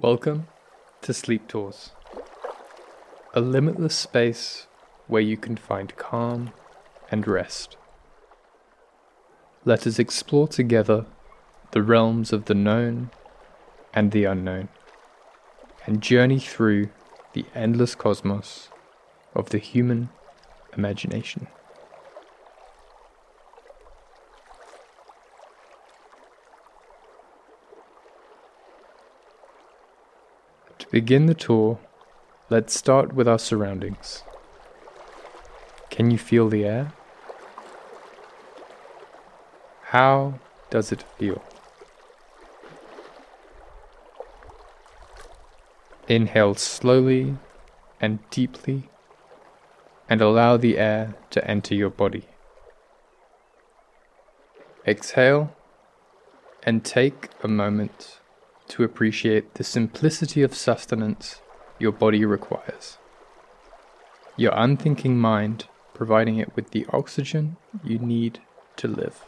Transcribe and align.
Welcome 0.00 0.46
to 1.02 1.12
Sleep 1.12 1.48
Tours, 1.48 1.90
a 3.34 3.40
limitless 3.40 3.96
space 3.96 4.68
where 5.08 5.20
you 5.20 5.36
can 5.36 5.56
find 5.56 5.96
calm 5.96 6.52
and 7.10 7.26
rest. 7.26 7.76
Let 9.64 9.88
us 9.88 9.98
explore 9.98 10.46
together 10.46 11.04
the 11.72 11.82
realms 11.82 12.32
of 12.32 12.44
the 12.44 12.54
known 12.54 13.10
and 13.92 14.12
the 14.12 14.22
unknown, 14.22 14.68
and 15.84 16.00
journey 16.00 16.38
through 16.38 16.90
the 17.32 17.46
endless 17.52 17.96
cosmos 17.96 18.68
of 19.34 19.50
the 19.50 19.58
human 19.58 20.10
imagination. 20.76 21.48
Begin 30.90 31.26
the 31.26 31.34
tour, 31.34 31.78
let's 32.48 32.74
start 32.74 33.12
with 33.12 33.28
our 33.28 33.38
surroundings. 33.38 34.22
Can 35.90 36.10
you 36.10 36.18
feel 36.18 36.48
the 36.48 36.64
air? 36.64 36.92
How 39.82 40.38
does 40.70 40.92
it 40.92 41.02
feel? 41.18 41.42
Inhale 46.06 46.54
slowly 46.54 47.36
and 48.00 48.18
deeply 48.30 48.88
and 50.08 50.22
allow 50.22 50.56
the 50.56 50.78
air 50.78 51.14
to 51.30 51.46
enter 51.46 51.74
your 51.74 51.90
body. 51.90 52.24
Exhale 54.86 55.54
and 56.62 56.82
take 56.82 57.28
a 57.42 57.48
moment 57.48 58.20
to 58.68 58.84
appreciate 58.84 59.54
the 59.54 59.64
simplicity 59.64 60.42
of 60.42 60.54
sustenance 60.54 61.40
your 61.78 61.92
body 61.92 62.24
requires. 62.24 62.98
Your 64.36 64.52
unthinking 64.54 65.18
mind 65.18 65.66
providing 65.94 66.38
it 66.38 66.54
with 66.54 66.70
the 66.70 66.86
oxygen 66.92 67.56
you 67.82 67.98
need 67.98 68.40
to 68.76 68.86
live. 68.86 69.24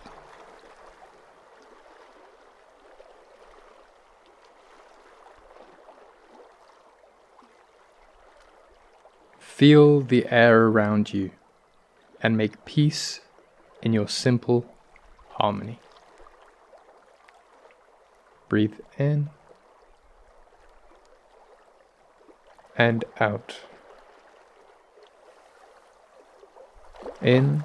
Feel 9.39 10.01
the 10.01 10.27
air 10.31 10.69
around 10.69 11.13
you 11.13 11.33
and 12.23 12.37
make 12.37 12.65
peace 12.65 13.21
in 13.83 13.93
your 13.93 14.09
simple 14.09 14.65
harmony. 15.33 15.81
Breathe 18.49 18.75
in 18.99 19.31
and 22.81 23.05
out. 23.21 23.59
In 27.21 27.65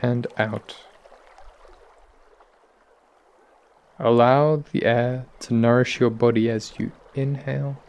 and 0.00 0.26
out. 0.38 0.76
Allow 3.98 4.64
the 4.72 4.86
air 4.86 5.26
to 5.40 5.52
nourish 5.52 6.00
your 6.00 6.08
body 6.08 6.48
as 6.48 6.72
you 6.78 6.90
inhale 7.14 7.82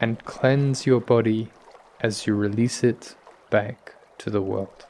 and 0.00 0.24
cleanse 0.24 0.86
your 0.86 1.00
body 1.00 1.50
as 2.00 2.28
you 2.28 2.36
release 2.36 2.84
it 2.84 3.16
back 3.50 3.96
to 4.18 4.30
the 4.30 4.40
world. 4.40 4.86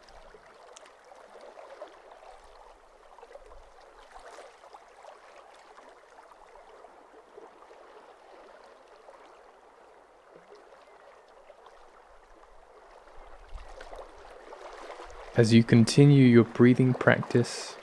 As 15.37 15.53
you 15.53 15.63
continue 15.63 16.25
your 16.25 16.45
breathing 16.45 16.95
practice, 16.95 17.77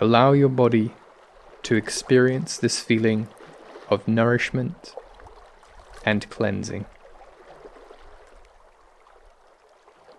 allow 0.00 0.32
your 0.32 0.48
body 0.48 0.94
to 1.64 1.74
experience 1.74 2.56
this 2.56 2.80
feeling 2.80 3.28
of 3.90 4.08
nourishment 4.08 4.94
and 6.06 6.26
cleansing. 6.30 6.86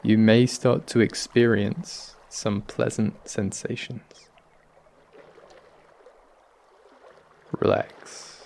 You 0.03 0.19
may 0.19 0.45
start 0.45 0.85
to 0.87 0.99
experience 0.99 2.15
some 2.29 2.61
pleasant 2.61 3.27
sensations. 3.27 4.29
Relax. 7.59 8.43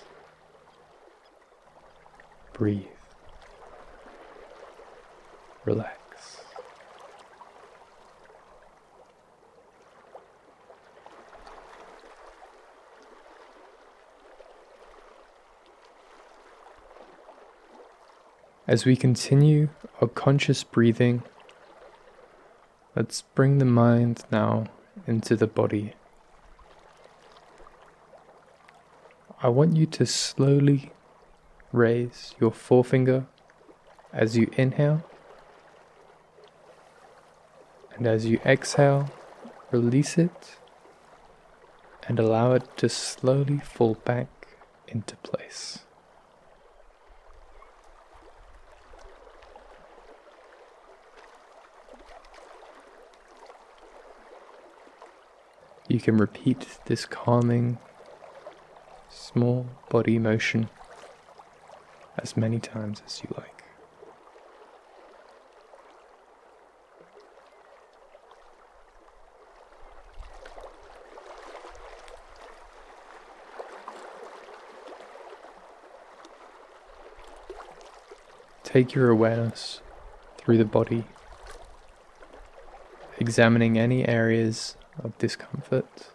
Breathe. 2.54 2.86
Relax. 5.66 6.03
As 18.66 18.85
we 18.85 18.96
continue 18.96 19.68
our 20.00 20.07
conscious 20.07 20.63
breathing, 20.63 21.24
let's 22.96 23.24
bring 23.35 23.57
the 23.57 23.66
mind 23.66 24.24
now 24.31 24.68
into 25.06 25.35
the 25.35 25.47
body. 25.47 25.96
I 29.41 29.50
want 29.50 29.75
you 29.75 29.85
to 29.88 30.06
slowly 30.06 30.94
raise 31.73 32.35
your 32.40 32.52
forefinger 32.52 33.25
as 34.13 34.38
you 34.38 34.50
inhale, 34.53 35.03
and 37.97 38.07
as 38.07 38.25
you 38.25 38.40
exhale, 38.46 39.12
release 39.72 40.18
it 40.18 40.56
and 42.07 42.18
allow 42.18 42.53
it 42.53 42.78
to 42.78 42.88
slowly 42.88 43.57
fall 43.59 43.96
back 44.06 44.29
into 44.88 45.18
place. 45.18 45.79
You 55.94 56.00
can 56.00 56.18
repeat 56.18 56.80
this 56.86 57.06
calming, 57.06 57.78
small 59.12 59.68
body 59.92 60.18
motion 60.18 60.72
as 62.18 62.36
many 62.36 62.59
times 62.59 63.04
as 63.06 63.22
you 63.22 63.31
like. 63.38 63.64
Take 78.64 78.96
your 78.96 79.12
awareness 79.12 79.82
through 80.40 80.58
the 80.58 80.66
body, 80.66 81.03
examining 83.20 83.78
any 83.78 84.08
areas 84.08 84.76
of 85.02 85.18
discomfort. 85.18 86.09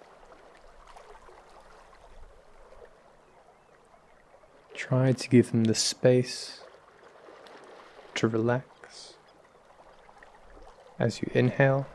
Try 4.75 5.12
to 5.12 5.28
give 5.28 5.50
them 5.50 5.65
the 5.65 5.75
space 5.75 6.61
to 8.15 8.28
relax 8.28 9.15
as 10.99 11.21
you 11.21 11.31
inhale. 11.34 11.87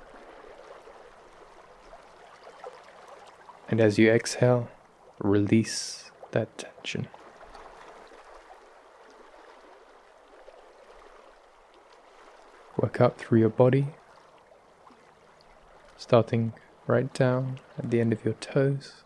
And 3.70 3.80
as 3.82 3.98
you 3.98 4.12
exhale, 4.12 4.70
release 5.20 6.12
that 6.32 6.58
tension. 6.58 7.08
Work 12.78 13.00
up 13.02 13.18
through 13.18 13.40
your 13.40 13.50
body, 13.50 13.88
starting 15.96 16.54
right 16.88 17.14
down 17.14 17.60
at 17.78 17.90
the 17.90 18.02
end 18.02 18.12
of 18.14 18.26
your 18.26 18.34
toes. 18.36 19.04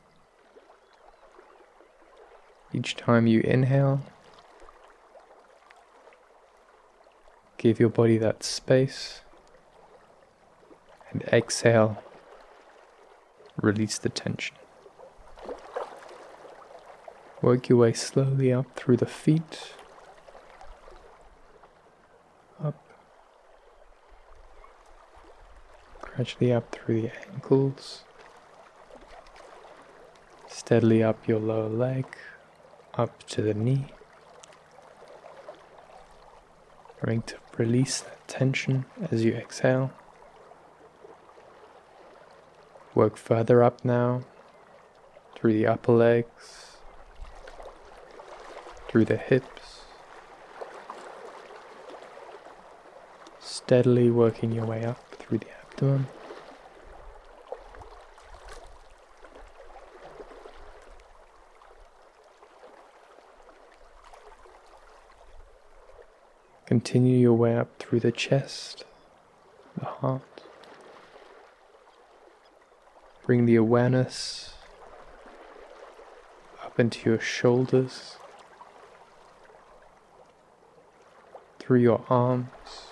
Each 2.74 2.95
time 2.95 3.27
you 3.27 3.41
inhale, 3.41 4.01
give 7.57 7.79
your 7.79 7.89
body 7.89 8.18
that 8.18 8.44
space, 8.44 9.21
and 11.12 11.24
exhale, 11.31 12.03
release 13.62 13.97
the 13.97 14.09
tension. 14.09 14.56
Work 17.41 17.69
your 17.69 17.77
way 17.77 17.94
slowly 17.94 18.51
up 18.51 18.75
through 18.75 18.97
the 18.97 19.06
feet, 19.06 19.74
up 22.62 22.75
gradually 26.18 26.52
up 26.52 26.72
through 26.72 27.00
the 27.00 27.12
ankles, 27.31 28.04
steadily 30.48 31.04
up 31.04 31.28
your 31.28 31.40
lower 31.40 31.69
leg, 31.69 32.08
up 32.96 33.22
to 33.28 33.40
the 33.44 33.54
knee. 33.54 33.86
Trying 37.00 37.22
to 37.22 37.36
release 37.56 38.02
that 38.02 38.28
tension 38.28 38.86
as 39.12 39.24
you 39.24 39.34
exhale. 39.34 39.92
Work 42.96 43.16
further 43.16 43.62
up 43.62 43.86
now 43.86 44.24
through 45.36 45.54
the 45.54 45.68
upper 45.68 45.92
legs, 45.92 46.78
through 48.88 49.06
the 49.06 49.18
hips, 49.18 49.81
steadily 53.40 54.10
working 54.10 54.52
your 54.52 54.66
way 54.66 54.84
up 54.84 54.98
through 55.20 55.38
the 55.38 55.56
Continue 66.65 67.18
your 67.18 67.33
way 67.33 67.56
up 67.56 67.69
through 67.77 68.00
the 68.00 68.12
chest, 68.12 68.85
the 69.77 69.85
heart. 69.85 70.21
Bring 73.25 73.45
the 73.45 73.56
awareness 73.56 74.56
up 76.65 76.79
into 76.79 77.07
your 77.07 77.19
shoulders, 77.19 78.18
through 81.59 81.81
your 81.81 82.03
arms, 82.09 82.87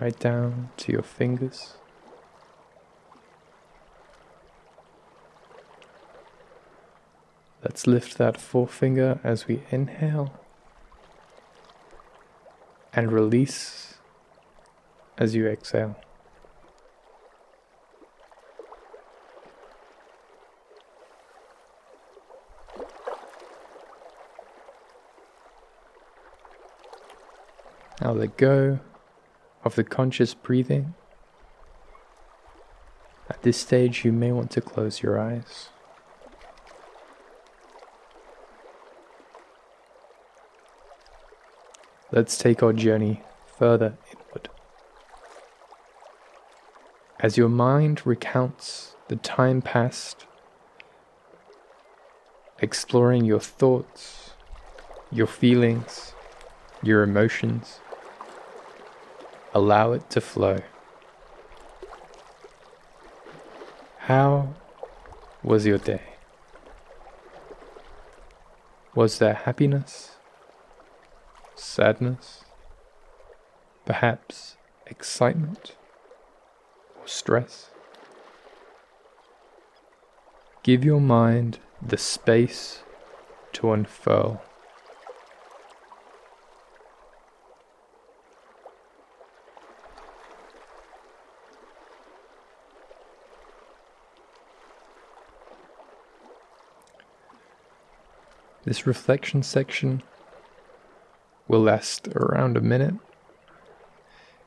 right 0.00 0.18
down 0.18 0.70
to 0.78 0.92
your 0.92 1.02
fingers. 1.02 1.74
Let's 7.62 7.86
lift 7.86 8.16
that 8.16 8.40
forefinger 8.40 9.20
as 9.22 9.46
we 9.46 9.62
inhale 9.70 10.40
and 12.94 13.12
release 13.12 13.98
as 15.18 15.34
you 15.34 15.46
exhale. 15.46 15.96
Now 28.00 28.12
let 28.12 28.38
go 28.38 28.80
of 29.64 29.74
the 29.74 29.84
conscious 29.84 30.34
breathing. 30.34 30.94
At 33.28 33.42
this 33.42 33.58
stage, 33.58 34.04
you 34.04 34.12
may 34.12 34.32
want 34.32 34.50
to 34.52 34.60
close 34.60 35.02
your 35.02 35.18
eyes. 35.18 35.68
Let's 42.12 42.36
take 42.36 42.60
our 42.62 42.72
journey 42.72 43.22
further 43.56 43.96
inward. 44.10 44.48
As 47.20 47.36
your 47.36 47.48
mind 47.48 48.04
recounts 48.04 48.96
the 49.08 49.16
time 49.16 49.62
past, 49.62 50.26
exploring 52.58 53.24
your 53.24 53.38
thoughts, 53.38 54.30
your 55.12 55.28
feelings, 55.28 56.14
your 56.82 57.02
emotions, 57.02 57.78
allow 59.54 59.92
it 59.92 60.08
to 60.10 60.20
flow. 60.20 60.58
How 63.98 64.54
was 65.42 65.66
your 65.66 65.78
day? 65.78 66.02
Was 68.94 69.18
there 69.18 69.34
happiness? 69.34 70.16
sadness, 71.60 72.44
perhaps 73.84 74.56
excitement 74.86 75.76
or 76.98 77.06
stress. 77.06 77.70
Give 80.62 80.84
your 80.84 81.00
mind 81.00 81.58
the 81.80 81.96
space 81.96 82.82
to 83.52 83.72
unfurl. 83.72 84.42
This 98.70 98.86
reflection 98.86 99.42
section 99.42 100.00
will 101.48 101.58
last 101.58 102.06
around 102.14 102.56
a 102.56 102.60
minute. 102.60 102.94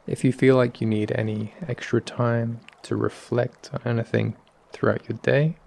If 0.07 0.23
you 0.23 0.31
feel 0.31 0.55
like 0.55 0.79
you 0.79 0.87
need 0.87 1.11
any 1.11 1.53
extra 1.67 1.99
time 1.99 2.61
to 2.83 2.95
reflect 2.95 3.69
on 3.73 3.81
anything 3.83 4.37
throughout 4.71 5.09
your 5.09 5.17
day, 5.17 5.57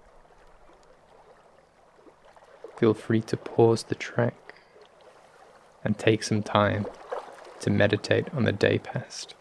feel 2.79 2.95
free 2.95 3.21
to 3.21 3.37
pause 3.37 3.83
the 3.83 3.93
track 3.93 4.55
and 5.83 5.95
take 5.95 6.23
some 6.23 6.41
time 6.41 6.87
to 7.59 7.69
meditate 7.69 8.33
on 8.33 8.45
the 8.45 8.51
day 8.51 8.79
past. 8.79 9.35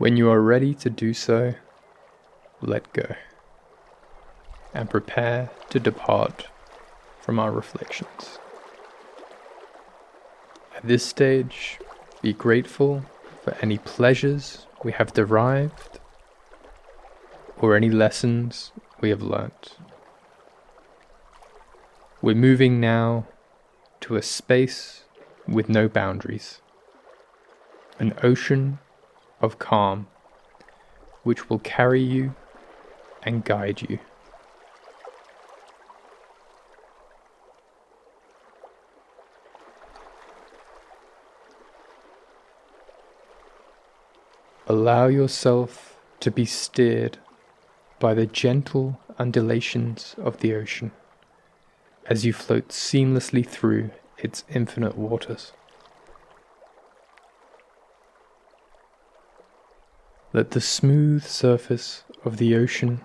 When 0.00 0.16
you 0.16 0.30
are 0.30 0.40
ready 0.40 0.72
to 0.76 0.88
do 0.88 1.12
so, 1.12 1.56
let 2.62 2.90
go 2.94 3.16
and 4.72 4.88
prepare 4.88 5.50
to 5.68 5.78
depart 5.78 6.48
from 7.20 7.38
our 7.38 7.52
reflections. 7.52 8.38
At 10.74 10.88
this 10.88 11.04
stage, 11.04 11.78
be 12.22 12.32
grateful 12.32 13.04
for 13.44 13.54
any 13.60 13.76
pleasures 13.76 14.66
we 14.82 14.92
have 14.92 15.12
derived 15.12 16.00
or 17.58 17.76
any 17.76 17.90
lessons 17.90 18.72
we 19.02 19.10
have 19.10 19.20
learnt. 19.20 19.76
We're 22.22 22.34
moving 22.34 22.80
now 22.80 23.26
to 24.00 24.16
a 24.16 24.22
space 24.22 25.04
with 25.46 25.68
no 25.68 25.90
boundaries, 25.90 26.62
an 27.98 28.14
ocean 28.22 28.78
of 29.40 29.58
calm, 29.58 30.06
which 31.22 31.48
will 31.48 31.58
carry 31.58 32.02
you 32.02 32.34
and 33.22 33.44
guide 33.44 33.82
you. 33.88 33.98
Allow 44.66 45.08
yourself 45.08 45.96
to 46.20 46.30
be 46.30 46.44
steered 46.44 47.18
by 47.98 48.14
the 48.14 48.26
gentle 48.26 49.00
undulations 49.18 50.14
of 50.16 50.38
the 50.38 50.54
ocean 50.54 50.92
as 52.06 52.24
you 52.24 52.32
float 52.32 52.68
seamlessly 52.68 53.46
through 53.46 53.90
its 54.18 54.44
infinite 54.48 54.96
waters. 54.96 55.52
Let 60.32 60.52
the 60.52 60.60
smooth 60.60 61.24
surface 61.24 62.04
of 62.24 62.36
the 62.36 62.54
ocean 62.54 63.00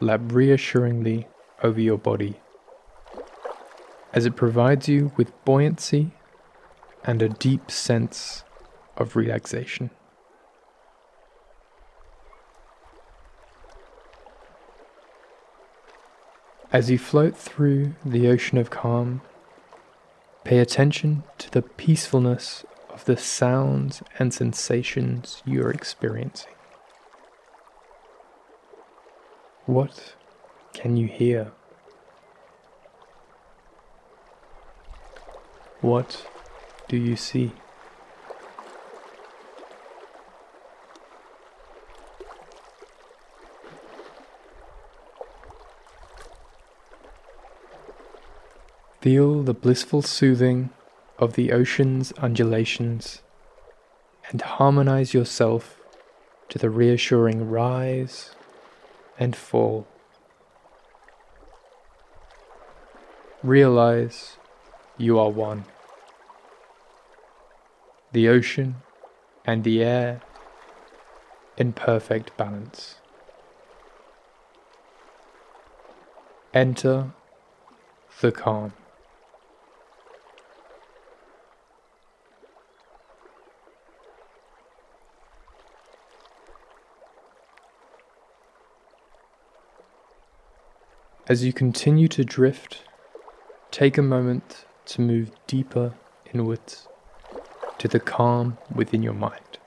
lap 0.00 0.20
reassuringly 0.26 1.26
over 1.62 1.80
your 1.80 1.96
body 1.96 2.40
as 4.12 4.26
it 4.26 4.36
provides 4.36 4.86
you 4.88 5.12
with 5.16 5.32
buoyancy 5.46 6.10
and 7.04 7.22
a 7.22 7.28
deep 7.30 7.70
sense 7.70 8.44
of 8.98 9.16
relaxation. 9.16 9.90
As 16.70 16.90
you 16.90 16.98
float 16.98 17.34
through 17.34 17.94
the 18.04 18.28
ocean 18.28 18.58
of 18.58 18.68
calm, 18.68 19.22
pay 20.44 20.58
attention 20.58 21.22
to 21.38 21.50
the 21.50 21.62
peacefulness 21.62 22.64
of 22.92 23.04
the 23.06 23.16
sounds 23.16 24.02
and 24.18 24.32
sensations 24.34 25.42
you're 25.46 25.70
experiencing. 25.70 26.52
What 29.66 30.14
can 30.74 30.96
you 30.96 31.06
hear? 31.06 31.52
What 35.80 36.26
do 36.88 36.96
you 36.96 37.16
see? 37.16 37.52
Feel 49.00 49.42
the 49.42 49.54
blissful 49.54 50.02
soothing 50.02 50.70
of 51.22 51.34
the 51.34 51.52
ocean's 51.52 52.10
undulations 52.18 53.22
and 54.30 54.42
harmonize 54.42 55.14
yourself 55.14 55.78
to 56.48 56.58
the 56.58 56.68
reassuring 56.68 57.48
rise 57.48 58.34
and 59.20 59.36
fall. 59.36 59.86
Realize 63.40 64.36
you 64.98 65.16
are 65.16 65.30
one. 65.30 65.64
The 68.10 68.26
ocean 68.26 68.82
and 69.44 69.62
the 69.62 69.80
air 69.80 70.22
in 71.56 71.72
perfect 71.72 72.36
balance. 72.36 72.96
Enter 76.52 77.12
the 78.20 78.32
calm. 78.32 78.72
As 91.28 91.44
you 91.44 91.52
continue 91.52 92.08
to 92.08 92.24
drift, 92.24 92.82
take 93.70 93.96
a 93.96 94.02
moment 94.02 94.64
to 94.86 95.00
move 95.00 95.30
deeper 95.46 95.94
inwards 96.34 96.88
to 97.78 97.86
the 97.86 98.00
calm 98.00 98.58
within 98.74 99.04
your 99.04 99.12
mind. 99.14 99.58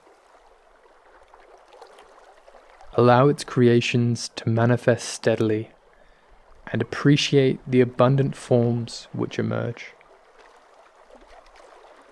Allow 2.95 3.29
its 3.29 3.45
creations 3.45 4.29
to 4.35 4.49
manifest 4.49 5.07
steadily 5.07 5.71
and 6.73 6.81
appreciate 6.81 7.59
the 7.65 7.79
abundant 7.79 8.35
forms 8.35 9.07
which 9.13 9.39
emerge. 9.39 9.93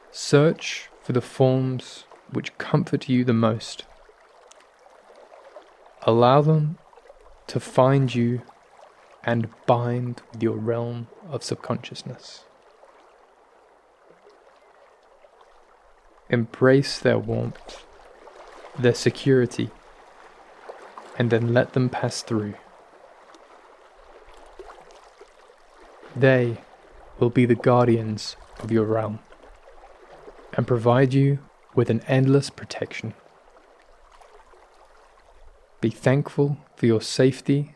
Search 0.09 0.87
for 1.01 1.11
the 1.11 1.21
forms 1.21 2.05
which 2.31 2.57
comfort 2.57 3.09
you 3.09 3.25
the 3.25 3.33
most. 3.33 3.83
Allow 6.03 6.41
them 6.41 6.77
to 7.47 7.59
find 7.59 8.15
you 8.15 8.41
and 9.23 9.49
bind 9.65 10.21
with 10.31 10.43
your 10.43 10.57
realm 10.57 11.07
of 11.29 11.43
subconsciousness. 11.43 12.43
Embrace 16.29 16.99
their 16.99 17.19
warmth, 17.19 17.85
their 18.77 18.93
security, 18.93 19.69
and 21.17 21.29
then 21.29 21.53
let 21.53 21.73
them 21.73 21.89
pass 21.89 22.21
through. 22.21 22.55
They 26.15 26.57
will 27.19 27.29
be 27.29 27.45
the 27.45 27.55
guardians 27.55 28.35
of 28.59 28.71
your 28.71 28.85
realm 28.85 29.19
and 30.53 30.67
provide 30.67 31.13
you 31.13 31.39
with 31.75 31.89
an 31.89 32.01
endless 32.07 32.49
protection. 32.49 33.13
Be 35.81 35.89
thankful 35.89 36.57
for 36.75 36.85
your 36.85 37.01
safety 37.01 37.75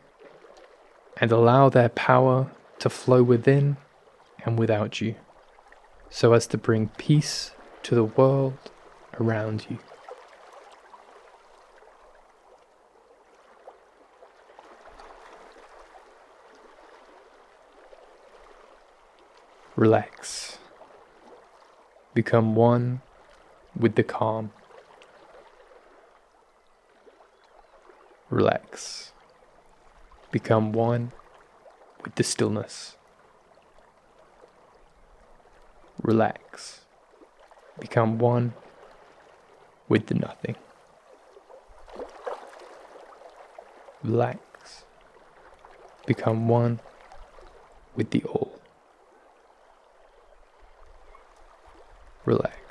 and 1.20 1.32
allow 1.32 1.68
their 1.68 1.88
power 1.88 2.50
to 2.78 2.88
flow 2.88 3.22
within 3.22 3.76
and 4.44 4.58
without 4.58 5.00
you, 5.00 5.16
so 6.10 6.32
as 6.32 6.46
to 6.46 6.56
bring 6.56 6.88
peace 6.96 7.52
to 7.82 7.94
the 7.94 8.04
world 8.04 8.56
around 9.20 9.66
you. 9.68 9.78
Relax. 19.74 20.58
Become 22.14 22.56
one 22.56 23.00
with 23.78 23.94
the 23.94 24.02
calm. 24.02 24.50
Relax 28.28 29.12
become 30.30 30.72
one 30.72 31.12
with 32.04 32.14
the 32.14 32.24
stillness. 32.24 32.96
Relax. 36.02 36.82
Become 37.78 38.18
one 38.18 38.54
with 39.88 40.06
the 40.06 40.14
nothing. 40.14 40.56
Relax. 44.02 44.84
Become 46.06 46.48
one 46.48 46.80
with 47.96 48.10
the 48.10 48.22
all. 48.24 48.60
Relax. 52.24 52.67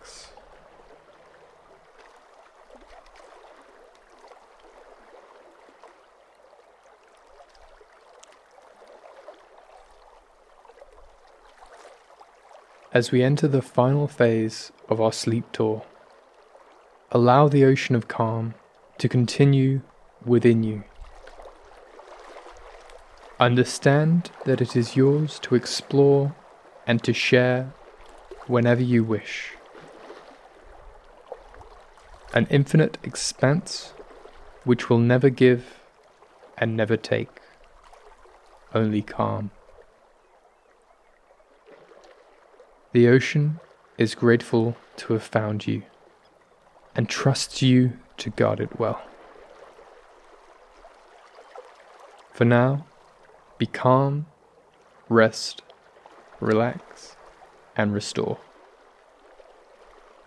As 12.93 13.11
we 13.11 13.21
enter 13.21 13.49
the 13.49 13.61
final 13.61 14.07
phase 14.07 14.71
of 14.87 15.01
our 15.01 15.11
sleep 15.11 15.51
tour, 15.51 15.83
allow 17.11 17.49
the 17.49 17.65
ocean 17.65 17.95
of 17.95 18.07
calm 18.07 18.53
to 18.97 19.09
continue 19.09 19.81
within 20.25 20.63
you. 20.63 20.83
Understand 23.41 24.31
that 24.45 24.61
it 24.61 24.75
is 24.75 24.95
yours 24.95 25.37
to 25.39 25.53
explore 25.53 26.33
and 26.87 27.03
to 27.03 27.13
share 27.13 27.73
whenever 28.47 28.81
you 28.81 29.03
wish. 29.03 29.51
An 32.33 32.47
infinite 32.49 32.97
expanse 33.03 33.93
which 34.63 34.89
will 34.89 34.99
never 34.99 35.29
give 35.29 35.81
and 36.57 36.77
never 36.77 36.95
take, 36.95 37.41
only 38.73 39.01
calm. 39.01 39.51
The 42.97 43.09
ocean 43.09 43.59
is 43.99 44.15
grateful 44.15 44.75
to 44.95 45.13
have 45.13 45.21
found 45.21 45.67
you 45.67 45.83
and 46.95 47.07
trusts 47.07 47.61
you 47.61 47.99
to 48.17 48.31
guard 48.31 48.59
it 48.59 48.79
well. 48.79 48.99
For 52.33 52.43
now, 52.43 52.87
be 53.59 53.67
calm, 53.67 54.25
rest, 55.09 55.61
relax, 56.39 57.15
and 57.75 57.93
restore. 57.93 58.39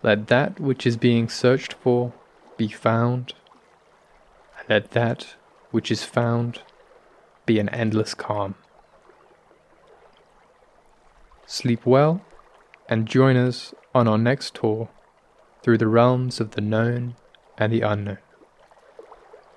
Let 0.05 0.29
that 0.29 0.61
which 0.61 0.87
is 0.87 0.97
being 0.97 1.29
searched 1.29 1.73
for 1.73 2.12
be 2.57 2.69
found, 2.69 3.35
and 4.57 4.69
let 4.69 4.93
that 4.93 5.35
which 5.73 5.91
is 5.91 6.05
found 6.05 6.62
be 7.47 7.59
an 7.59 7.69
endless 7.71 8.15
calm. 8.15 8.55
Sleep 11.49 11.85
well 11.85 12.21
and 12.90 13.06
join 13.06 13.37
us 13.37 13.73
on 13.94 14.09
our 14.09 14.18
next 14.18 14.54
tour 14.56 14.90
through 15.62 15.78
the 15.78 15.87
realms 15.87 16.40
of 16.40 16.50
the 16.50 16.61
known 16.61 17.14
and 17.56 17.73
the 17.73 17.82
unknown, 17.82 18.18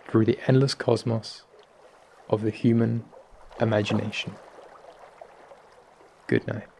through 0.07 0.23
the 0.23 0.37
endless 0.47 0.75
cosmos 0.75 1.41
of 2.29 2.43
the 2.43 2.51
human 2.51 3.03
imagination. 3.59 4.35
Good 6.27 6.47
night. 6.47 6.72